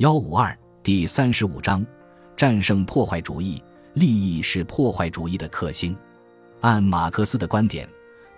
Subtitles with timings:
[0.00, 1.84] 幺五二第三十五章：
[2.34, 3.62] 战胜破坏主义，
[3.92, 5.94] 利益是破坏主义的克星。
[6.62, 7.86] 按马克思的观点，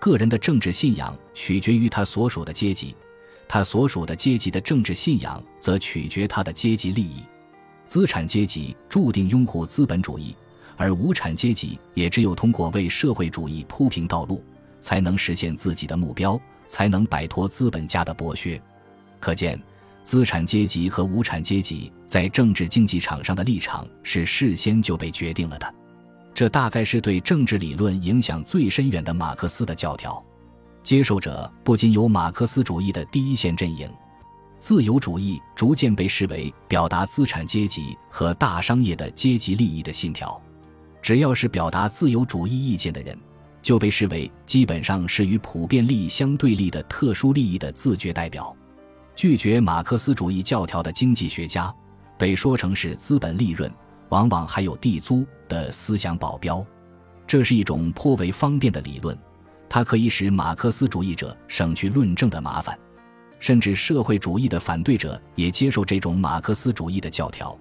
[0.01, 2.97] 个人的政治信仰取决于他所属的阶级，
[3.47, 7.23] 他所属的阶级的政治信仰则取决他的阶级利益。
[7.87, 10.35] 资产阶级注定拥护资本主义，
[10.77, 14.43] 而无产阶级也只有通过为社会主义铺平道路，
[14.81, 18.61] 才能实现自己的目标，才能摆脱资本家的剥削。
[19.21, 19.57] 可见。
[20.03, 25.75] 资产阶级和无产阶级在政治竞技场上的立场是事先就被决定了的，
[26.35, 30.23] 这大概是对政治理论影响最深远的马克思的教条。
[30.83, 33.89] 接受者不仅有马克思主义的第一线阵营，
[34.59, 40.41] 自由主义逐渐被视为表达资产阶级和大商业的阶级利益的信条。
[41.01, 43.17] 只要是表达自由主义意见的人，
[43.61, 48.57] 就被视为基本上是与普遍利益相对立的特殊利益的自觉代表。
[49.15, 51.73] 拒绝马克思主义教条的经济学家，
[52.19, 53.71] 被说成是资本利润，
[54.09, 56.65] 往往还有地租的思想保镖。
[57.27, 59.17] 这是一种颇为方便的理论，
[59.69, 62.79] 它可以使马克思主义者省去论证的麻烦。
[63.39, 67.57] 甚至社会主义的反对者也接受这种马克思主义的教条，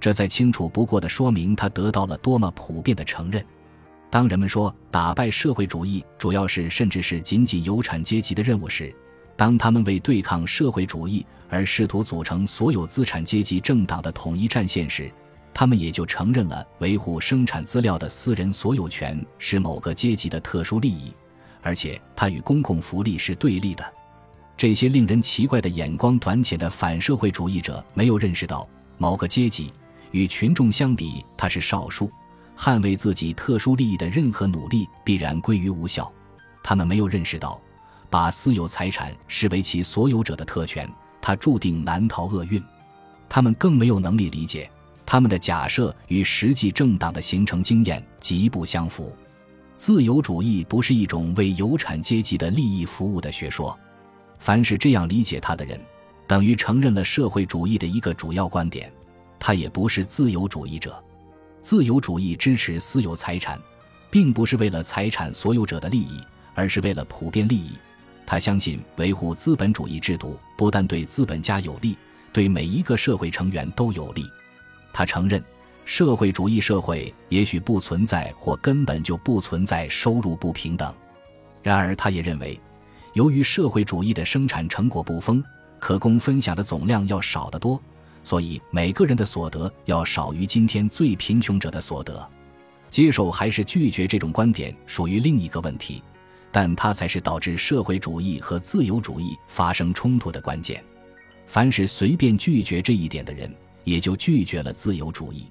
[0.00, 3.44] 这再清楚不过的说明他得到了多么普遍的承认。
[4.08, 8.94] 当人们说打败社会主义主要是甚至是仅仅有产阶级的任务时，
[9.36, 15.12] 当他们为对抗社会主义而试图组成所有资产阶级政党的统一战线时，
[15.52, 21.12] 他们也就承认了维护生产资料的私人所有权是某个阶级的特殊利益，
[21.62, 23.84] 而且它与公共福利是对立的。
[24.56, 29.70] 这些令人奇怪的眼光短浅的反社会主义者没有认识到，某个阶级
[30.12, 32.10] 与群众相比，他是少数，
[32.56, 36.10] 捍卫自己特殊利益的任何努力必然归于无效。
[36.62, 37.60] 他们没有认识到。
[38.16, 42.64] 把私有财产视为其所有者的特权，他注定难逃厄运。
[43.28, 44.70] 他们更没有能力理解，
[45.04, 49.14] 他们的假设与实际政党的形成经验极不相符。
[49.76, 53.78] 自由主义不是一种为有产阶级的利益服务的学说。
[54.38, 55.78] 凡是这样理解它的人，
[56.26, 58.90] 等于承认了社会主义的一个主要观点：
[59.38, 61.04] 他也不是自由主义者。
[61.60, 63.60] 自由主义支持私有财产，
[64.10, 66.18] 并不是为了财产所有者的利益，
[66.54, 67.72] 而是为了普遍利益。
[68.26, 71.96] 他相信维护资本主义制度不但对资本家有利，
[72.32, 74.24] 对每一个社会成员都有利。
[74.92, 75.42] 他承认，
[75.84, 80.92] 社会主义社会也许不存在或根本就不存在收入不平等。
[81.62, 82.58] 然而，他也认为，
[83.12, 85.42] 由于社会主义的生产成果不丰，
[85.78, 87.80] 可供分享的总量要少得多，
[88.24, 92.28] 所以每个人的所得要少于今天最贫穷者的所得。
[92.90, 96.02] 接受还是拒绝这种观点，属于另一个问题。
[96.56, 100.82] 但它才是导致社会主义和自由主义发生冲突的关键。
[101.46, 105.48] 凡是随便拒绝这一点的人，也就拒绝了自由主义。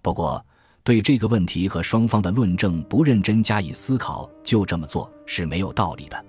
[0.00, 0.42] 不过，
[0.82, 6.24] 对这个问题和双方的论证不认真加以思考，就这么做是没有道理的。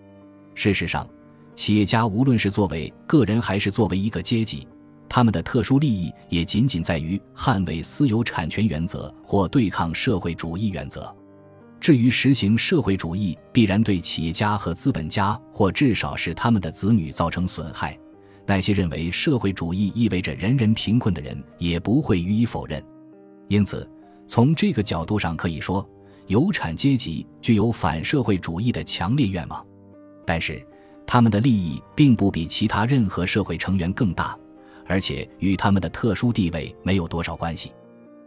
[0.54, 1.08] 事实上，
[1.56, 4.68] 企业家无论是作为个人还是作为一个阶级，
[5.08, 11.16] 他们的特殊利益也仅仅在于捍卫私有产权原则或对抗社会主义原则。
[11.80, 17.98] 至于实行社会主义必然对企业家和资本家，或至少是他们的子女造成损害，
[18.46, 22.84] 那些认为社会主义意味着人人贫困的人也不会予以否认。
[23.48, 23.90] 因此，
[24.28, 25.88] 从这个角度上可以说，
[26.28, 29.66] 有产阶级具有反社会主义的强烈愿望，
[30.26, 30.62] 但是
[31.08, 34.38] 他们的利益并不比其他任何社会成员更大，
[34.86, 37.72] 而且与他们的特殊地位没有多少关系。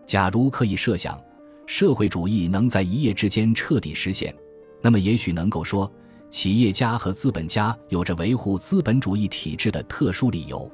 [0.06, 1.20] 假如可以设想。
[1.66, 4.34] 社会主义能在一夜之间彻底实现，
[4.80, 5.90] 那么也许能够说，
[6.30, 10.70] 企业家和资本家有着维护资本主义体制的特殊理由，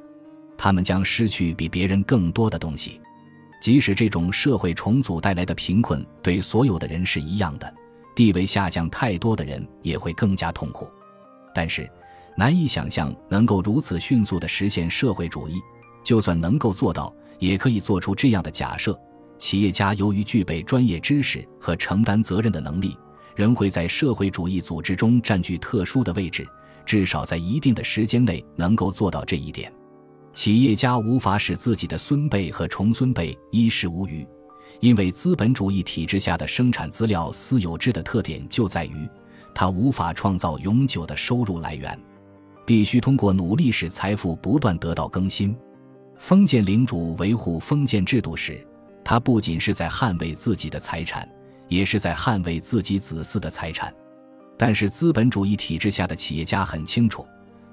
[0.56, 3.00] 他们将失去比别人更多的东西。
[3.60, 7.74] 即使这种社会重组带来的贫困对所有的人是一样的，
[8.14, 10.88] 地位下降太多的人也会更加痛苦。
[11.54, 11.90] 但是，
[12.36, 15.60] 难以想象能够如此迅速地实现社会主义。
[16.04, 18.98] 就算能够做到，也可以做出这样的假设。
[19.38, 22.96] 企业家由于具备专业知识和承担责任的能力，
[23.36, 26.46] 仍会在社会主义组织中占据特殊的位置，
[26.84, 29.72] 至少在一定的时间内能够做到这一点。
[30.34, 34.26] 企业家无法使自己的孙辈和重孙辈衣食无虞，
[34.80, 39.08] 因为资本主义体制下的生产资料私有制的特点就在于，
[39.54, 41.98] 它无法创造永久的收入来源，
[42.66, 45.56] 必须通过努力使财富不断得到更新。
[46.16, 48.64] 封建领主维护封建制度时。
[49.08, 51.26] 他不仅是在捍卫自己的财产，
[51.66, 53.90] 也是在捍卫自己子嗣的财产。
[54.54, 57.26] 但是资本主义体制下的企业家很清楚，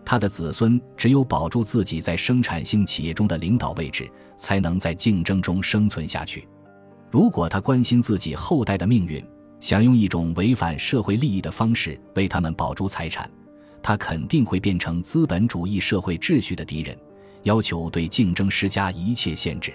[0.05, 6.47] 他的子孙只有保住自己在生产性企业中的领导位置，才能在竞争中生存下去。
[7.11, 9.21] 如果他关心自己后代的命运，
[9.59, 13.29] 想用一种违反社会利益的方式为他们保住财产，
[13.83, 16.97] 他肯定会变成资本主义社会秩序的敌人，
[17.43, 19.73] 要求对竞争施加一切限制。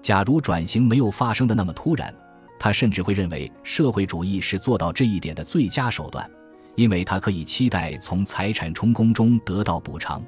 [0.00, 2.14] 假如转型没有发生的那么突然，
[2.58, 6.28] 他甚至会认为社会主义是做到这一点的最佳手段。
[6.74, 10.24] 因为他可以期待从财产充公中得到补偿，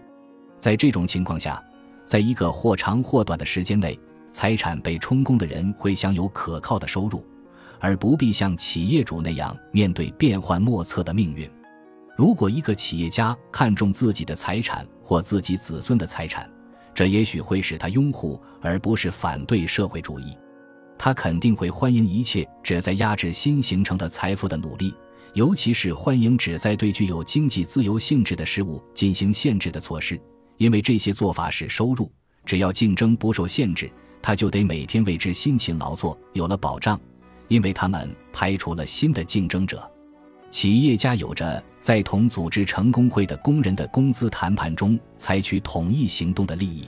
[0.58, 1.62] 在这种情况下，
[2.04, 3.96] 在一个或长或短的时间内，
[4.32, 7.24] 财产被充公的人会享有可靠的收入，
[7.78, 11.48] 而不必像企业主那样面对变幻莫测的命运。
[12.16, 16.50] 如果一个企业家看重自己的财产或自己子孙的财产，
[16.94, 20.36] 这也许会使他拥护而不是反对社会主义。
[20.98, 24.94] 他肯定会欢迎一切旨在压制新形成的财富的努力。
[25.34, 30.20] 尤其是欢迎旨在对具有经济自由性质的事物进行限制的措施，
[30.56, 32.10] 因为这些做法使收入
[32.44, 33.88] 只要竞争不受限制，
[34.20, 37.00] 他就得每天为之辛勤劳作，有了保障，
[37.46, 39.88] 因为他们排除了新的竞争者。
[40.50, 46.86] 企业家有着在同组织成工会的工人的工资谈判中采取统一行动的利益，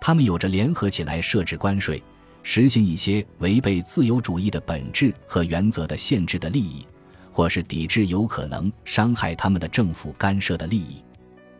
[0.00, 2.02] 他们有着联合起来设置关税、
[2.42, 6.86] 实行一些违背自由主义的本质和原则的限制的利益。
[7.30, 10.96] 或是抵制有可能伤害他们的政府干涉的利益，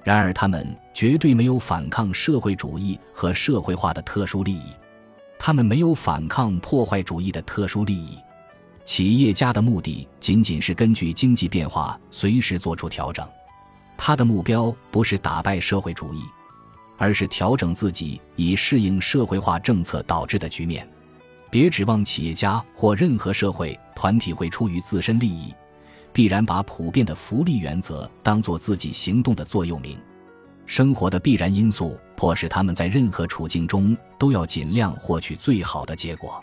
[0.02, 4.72] 然而他们绝对没有反抗社会主义和社会化的特殊利益，
[5.38, 8.18] 他们没有反抗破坏主义的特殊利益。
[8.88, 13.28] 企业家的目的仅仅是根据经济变化随时做出调整，
[13.98, 16.22] 他的目标不是打败社会主义，
[16.96, 20.88] 而是调整自己以适应社会化政策导致的局面。
[21.50, 25.52] 别指望企业家或任何社会团体会出于自身利益。
[26.10, 29.98] 必然把普遍的福利原则当做自己行动的座右铭。
[30.64, 36.42] 生活的必然因素迫使他们在任何处境中都要尽量获取最好的结果。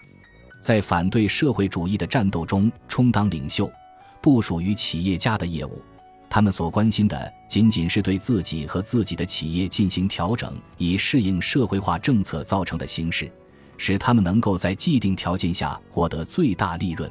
[0.66, 3.72] 在反对社会主义的战斗中充当领袖，
[4.20, 5.80] 不属于企业家的业务。
[6.28, 13.32] 他们所关心的仅仅是对自己和自己的企业进行调整，以适应社会化政策造成的形势，
[13.78, 17.08] 使他们能够在既定条件下获得最大利润。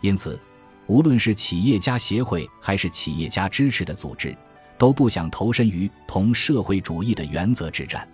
[0.00, 0.36] 因此。
[0.88, 4.36] 无论是企业家协会还是企业家支持的组织，
[4.76, 8.08] 都不想投身于同社会主义的原则之战。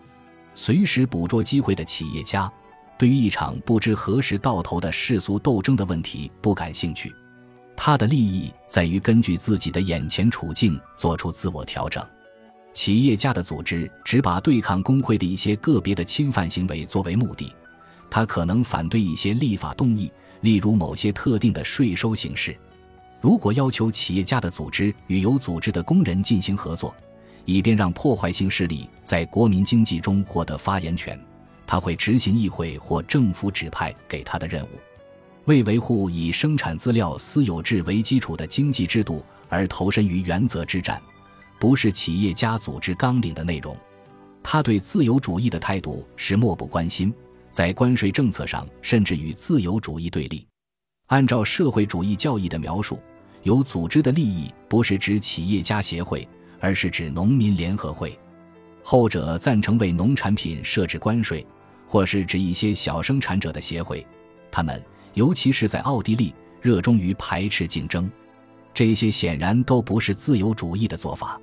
[0.54, 2.52] 随时捕捉机会的企业家，
[2.98, 7.14] 对于一场不知何时到头的世俗斗争的问题不感兴趣。
[7.76, 12.04] 他的利益在于根据自己的眼前处境做出自我调整。
[12.72, 17.54] 企业家的组织只把对抗工会的一些个别的侵犯行为作为目的，
[18.10, 20.10] 他可能反对一些立法动议，
[20.40, 22.56] 例如某些特定的税收形式。
[23.20, 26.94] 如果要求企业家的组织与有组织的工人进行合作，
[27.46, 31.18] 以便让破坏性势力在国民经济中获得发言权，
[31.66, 34.68] 他会执行议会或政府指派给他的任务。
[35.44, 41.00] 为维护以生产资料私有制为基础的经济制度而投身于原则之战，
[41.58, 43.76] 不是企业家组织纲领的内容。
[44.42, 47.12] 他对自由主义的态度是漠不关心，
[47.50, 50.46] 在关税政策上甚至与自由主义对立。
[51.06, 52.98] 按照社会主义教义的描述。
[53.42, 56.28] 有组织的利益不是指企业家协会，
[56.58, 58.18] 而是指农民联合会。
[58.82, 61.46] 后者赞成为农产品设置关税，
[61.86, 64.06] 或是指一些小生产者的协会。
[64.50, 64.82] 他们，
[65.14, 68.10] 尤其是在奥地利，热衷于排斥竞争。
[68.74, 71.40] 这些显然都不是自由主义的做法。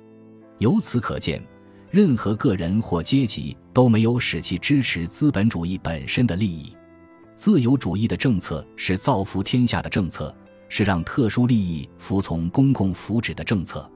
[0.58, 1.42] 由此可见，
[1.90, 6.76] 任何个人或阶级都没有使其支持资本主义本身的利益。
[7.34, 10.34] 自由主义的政策是造福天下的政策。
[10.66, 13.88] 是让特殊利益服从公共福祉的政策，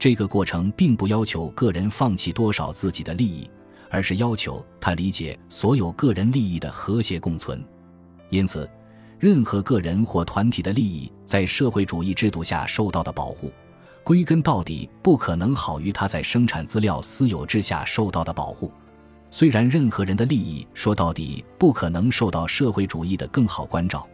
[0.00, 3.48] 这个过程并不要求个人放弃多少自己的利益，
[3.94, 7.64] 而是要求他理解所有个人利益的和谐共存。
[8.28, 8.68] 因此，
[9.20, 13.52] 任何个人或团体的利益在社会主义制度下受到的保护，
[14.02, 18.68] 归根到底不可能好于他在生产资料私有制下受到的保护。
[19.30, 24.04] 虽然任何人的利益说到底不可能受到社会主义的更好关照。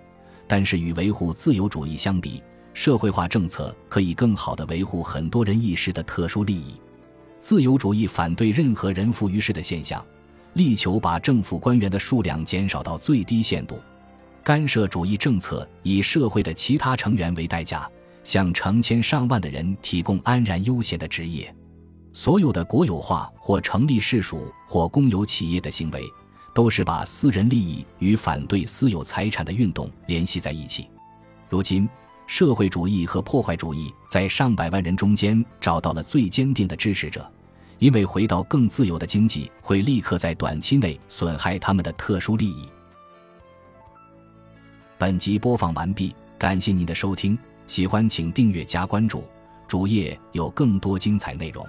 [0.46, 2.42] 但是与维护自由主义相比，
[2.74, 6.78] 社会化政策可以更好地维护很多人一时的特殊利益。
[7.40, 10.04] 自由主义反对任何人浮于事的现象，
[10.52, 13.80] 力求把政府官员的数量减少到最低限度。
[14.44, 17.90] 干涉主义政策以社会的其他成员为代价，
[18.22, 21.52] 向成千上万的人提供安然悠闲的职业。
[22.12, 26.04] 所有的国有化或成立市属或公有企业的行为。
[26.52, 30.90] 都是把私人利益与反对私有财产的运动联系在一起。
[31.48, 31.88] 如今，
[32.30, 37.28] 社会主义和破坏主义在上百万人中间找到了最坚定的支持者，
[37.80, 42.68] 因为回到更自由的经济会立刻在短期内损害他们的特殊利益。
[44.96, 49.24] 本集播放完毕，感谢您的收听，喜欢请订阅加关注，
[49.66, 51.66] 主页有更多精彩内容。